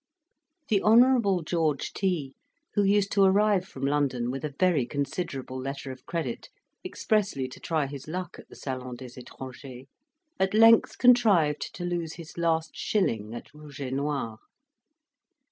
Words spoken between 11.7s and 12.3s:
to lose